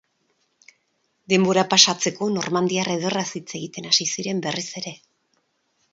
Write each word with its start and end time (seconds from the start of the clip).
Denbora 1.33 1.65
pasatzeko, 1.75 2.29
Normandiar 2.39 2.91
ederraz 2.97 3.27
hitz 3.41 3.45
egiten 3.63 3.91
hasi 3.91 4.11
ziren 4.15 4.45
berriz 4.47 4.69
ere. 4.83 4.99